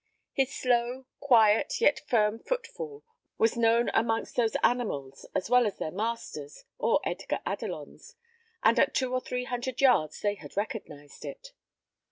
[0.33, 3.03] His slow, quiet, yet firm footfall
[3.37, 8.15] was known amongst those animals as well as their master's or Edgar Adelon's,
[8.63, 11.53] and at two or three hundred yards they had recognised it.